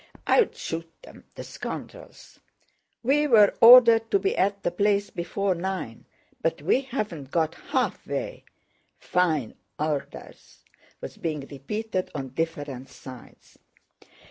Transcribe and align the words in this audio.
"I'd 0.25 0.55
shoot 0.55 0.89
them, 1.03 1.25
the 1.35 1.43
scoundrels!" 1.43 2.39
"We 3.03 3.27
were 3.27 3.53
ordered 3.61 4.09
to 4.09 4.17
be 4.17 4.35
at 4.35 4.63
the 4.63 4.71
place 4.71 5.11
before 5.11 5.53
nine, 5.53 6.05
but 6.41 6.59
we 6.63 6.81
haven't 6.81 7.29
got 7.29 7.53
halfway. 7.53 8.43
Fine 8.97 9.53
orders!" 9.77 10.63
was 11.01 11.17
being 11.17 11.41
repeated 11.41 12.09
on 12.15 12.29
different 12.29 12.89
sides. 12.89 13.59